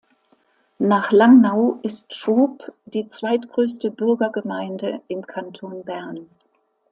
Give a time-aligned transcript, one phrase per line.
[0.79, 6.27] Nach Langnau ist Trub die zweitgrösste Bürgergemeinde im Kanton Bern.